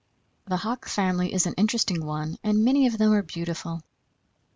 [0.49, 3.83] ]The Hawk family is an interesting one and many of them are beautiful.